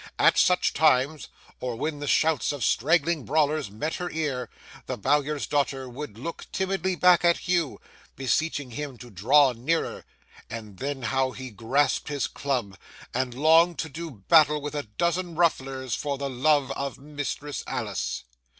[0.17, 1.27] At such times,
[1.59, 4.49] or when the shouts of straggling brawlers met her ear,
[4.87, 7.79] the Bowyer's daughter would look timidly back at Hugh,
[8.15, 10.03] beseeching him to draw nearer;
[10.49, 12.79] and then how he grasped his club
[13.13, 18.23] and longed to do battle with a dozen rufflers, for the love of Mistress Alice!